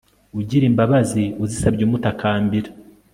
ugir'imbabazi 0.39 1.23
uzisaby'umutakambira 1.43 2.69